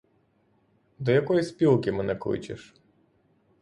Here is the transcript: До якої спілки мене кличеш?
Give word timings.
До 0.99 1.11
якої 1.11 1.43
спілки 1.43 1.91
мене 1.91 2.15
кличеш? 2.15 2.73